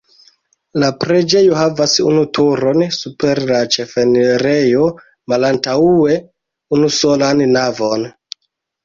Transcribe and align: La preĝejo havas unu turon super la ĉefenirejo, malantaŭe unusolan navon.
La 0.83 0.87
preĝejo 1.01 1.57
havas 1.57 1.91
unu 2.11 2.23
turon 2.37 2.81
super 2.95 3.41
la 3.49 3.59
ĉefenirejo, 3.75 4.87
malantaŭe 5.35 6.17
unusolan 6.79 7.45
navon. 7.53 8.09